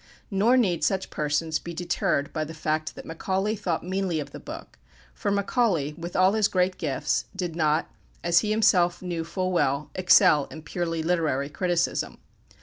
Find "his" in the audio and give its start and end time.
6.33-6.47